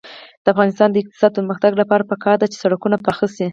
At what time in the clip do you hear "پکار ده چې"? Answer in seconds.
2.11-2.57